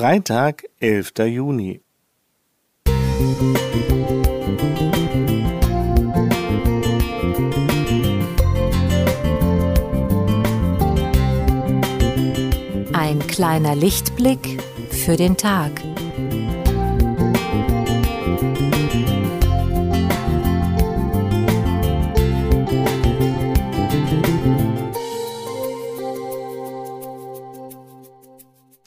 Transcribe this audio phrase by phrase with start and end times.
[0.00, 1.12] Freitag, 11.
[1.26, 1.82] Juni.
[12.94, 15.89] Ein kleiner Lichtblick für den Tag.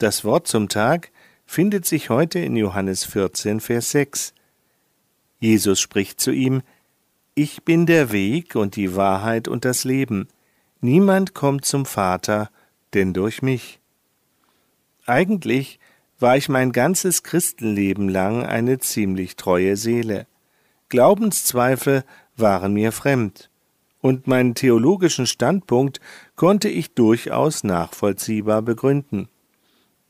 [0.04, 1.12] Das Wort zum Tag
[1.46, 4.34] findet sich heute in Johannes 14, Vers 6.
[5.40, 6.60] Jesus spricht zu ihm,
[7.34, 10.28] Ich bin der Weg und die Wahrheit und das Leben.
[10.82, 12.50] Niemand kommt zum Vater,
[12.92, 13.80] denn durch mich.
[15.06, 15.80] Eigentlich
[16.18, 20.26] war ich mein ganzes Christenleben lang eine ziemlich treue Seele.
[20.90, 22.04] Glaubenszweifel
[22.36, 23.48] waren mir fremd,
[24.02, 25.98] und meinen theologischen Standpunkt
[26.36, 29.30] konnte ich durchaus nachvollziehbar begründen.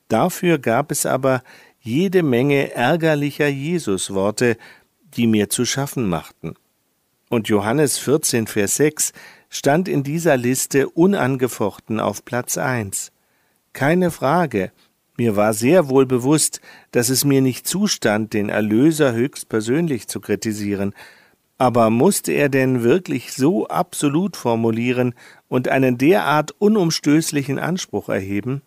[0.08, 1.42] Dafür gab es aber
[1.80, 4.56] jede Menge ärgerlicher Jesusworte,
[5.16, 6.54] die mir zu schaffen machten.
[7.30, 9.12] Und Johannes 14, Vers 6
[9.48, 13.12] stand in dieser Liste unangefochten auf Platz 1.
[13.72, 14.72] Keine Frage,
[15.16, 20.92] mir war sehr wohl bewusst, dass es mir nicht zustand, den Erlöser höchstpersönlich zu kritisieren,
[21.56, 25.14] aber musste er denn wirklich so absolut formulieren
[25.48, 28.62] und einen derart unumstößlichen Anspruch erheben?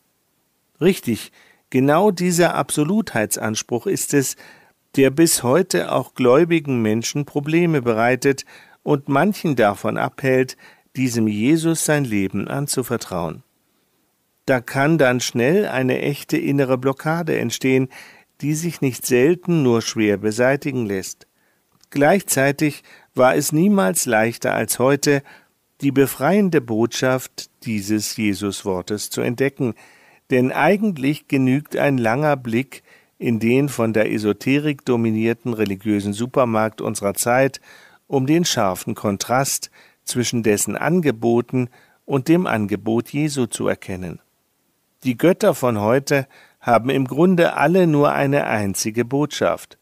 [0.79, 1.31] Richtig,
[1.69, 4.35] genau dieser Absolutheitsanspruch ist es,
[4.95, 8.45] der bis heute auch gläubigen Menschen Probleme bereitet
[8.83, 10.57] und manchen davon abhält,
[10.95, 13.43] diesem Jesus sein Leben anzuvertrauen.
[14.45, 17.89] Da kann dann schnell eine echte innere Blockade entstehen,
[18.41, 21.27] die sich nicht selten nur schwer beseitigen lässt.
[21.89, 22.83] Gleichzeitig
[23.13, 25.21] war es niemals leichter als heute,
[25.81, 29.73] die befreiende Botschaft dieses Jesuswortes zu entdecken,
[30.31, 32.83] denn eigentlich genügt ein langer Blick
[33.17, 37.61] in den von der Esoterik dominierten religiösen Supermarkt unserer Zeit,
[38.07, 39.71] um den scharfen Kontrast
[40.03, 41.69] zwischen dessen Angeboten
[42.05, 44.19] und dem Angebot Jesu zu erkennen.
[45.03, 46.27] Die Götter von heute
[46.59, 49.77] haben im Grunde alle nur eine einzige Botschaft.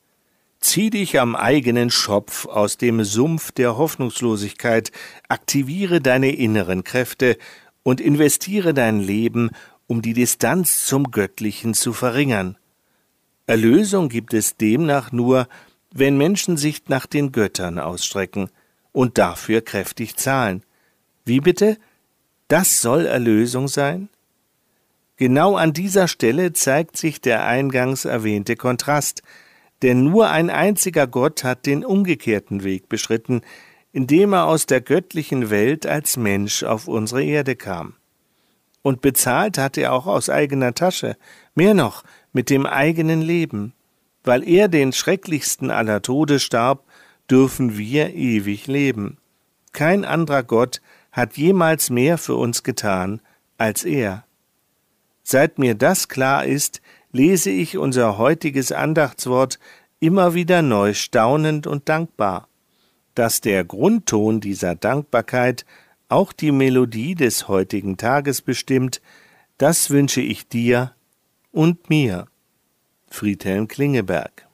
[0.59, 4.91] Zieh dich am eigenen Schopf aus dem Sumpf der Hoffnungslosigkeit,
[5.29, 7.37] aktiviere deine inneren Kräfte
[7.83, 9.51] und investiere dein Leben,
[9.87, 12.57] um die Distanz zum Göttlichen zu verringern.
[13.47, 15.47] Erlösung gibt es demnach nur,
[15.91, 18.49] wenn Menschen sich nach den Göttern ausstrecken
[18.91, 20.63] und dafür kräftig zahlen.
[21.23, 21.77] Wie bitte?
[22.47, 24.09] Das soll Erlösung sein?
[25.17, 29.21] Genau an dieser Stelle zeigt sich der eingangs erwähnte Kontrast,
[29.81, 33.41] denn nur ein einziger Gott hat den umgekehrten Weg beschritten,
[33.93, 37.95] indem er aus der göttlichen Welt als Mensch auf unsere Erde kam
[38.85, 41.17] und bezahlt hat er auch aus eigener Tasche,
[41.55, 42.03] mehr noch
[42.33, 43.73] mit dem eigenen Leben.
[44.23, 46.83] Weil er den schrecklichsten aller Tode starb,
[47.27, 49.17] dürfen wir ewig leben.
[49.73, 50.81] Kein anderer Gott
[51.11, 53.21] hat jemals mehr für uns getan
[53.57, 54.23] als er.
[55.23, 56.79] Seit mir das klar ist,
[57.11, 59.57] lese ich unser heutiges Andachtswort
[59.99, 62.49] immer wieder neu staunend und dankbar.
[63.15, 65.65] Dass der Grundton dieser Dankbarkeit
[66.09, 69.01] auch die Melodie des heutigen Tages bestimmt,
[69.57, 70.93] das wünsche ich dir
[71.51, 72.27] und mir.
[73.07, 74.47] Friedhelm Klingeberg